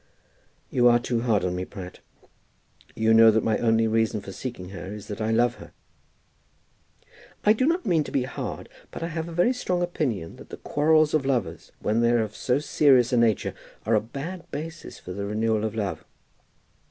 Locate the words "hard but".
8.23-9.03